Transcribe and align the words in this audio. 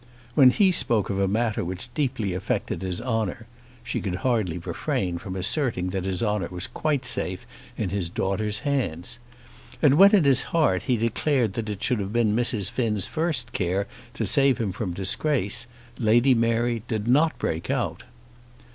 When 0.33 0.49
he 0.49 0.71
spoke 0.71 1.11
of 1.11 1.19
a 1.19 1.27
matter 1.27 1.63
which 1.63 1.93
deeply 1.93 2.33
affected 2.33 2.81
his 2.81 2.99
honour, 2.99 3.45
she 3.83 4.01
could 4.01 4.15
hardly 4.25 4.57
refrain 4.57 5.19
from 5.19 5.35
asserting 5.35 5.89
that 5.91 6.05
his 6.05 6.23
honour 6.23 6.47
was 6.49 6.65
quite 6.65 7.05
safe 7.05 7.45
in 7.77 7.91
his 7.91 8.09
daughter's 8.09 8.61
hands. 8.65 9.19
And 9.79 9.99
when 9.99 10.15
in 10.15 10.23
his 10.23 10.41
heart 10.41 10.81
he 10.89 10.97
declared 10.97 11.53
that 11.53 11.69
it 11.69 11.83
should 11.83 11.99
have 11.99 12.11
been 12.11 12.35
Mrs. 12.35 12.71
Finn's 12.71 13.05
first 13.05 13.51
care 13.53 13.85
to 14.15 14.25
save 14.25 14.57
him 14.57 14.71
from 14.71 14.93
disgrace, 14.95 15.67
Lady 15.99 16.33
Mary 16.33 16.81
did 16.87 17.05
break 17.37 17.69
out. 17.69 18.01